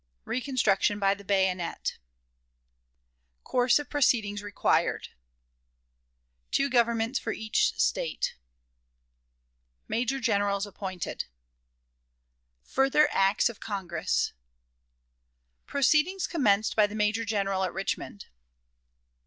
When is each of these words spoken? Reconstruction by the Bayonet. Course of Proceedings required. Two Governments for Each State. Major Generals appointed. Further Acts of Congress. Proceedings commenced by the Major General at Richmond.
Reconstruction 0.25 0.97
by 0.97 1.13
the 1.13 1.23
Bayonet. 1.23 1.99
Course 3.43 3.77
of 3.77 3.87
Proceedings 3.87 4.41
required. 4.41 5.09
Two 6.49 6.71
Governments 6.71 7.19
for 7.19 7.31
Each 7.31 7.77
State. 7.79 8.33
Major 9.87 10.19
Generals 10.19 10.65
appointed. 10.65 11.25
Further 12.63 13.09
Acts 13.11 13.47
of 13.47 13.59
Congress. 13.59 14.33
Proceedings 15.67 16.25
commenced 16.25 16.75
by 16.75 16.87
the 16.87 16.95
Major 16.95 17.23
General 17.23 17.63
at 17.65 17.71
Richmond. 17.71 18.25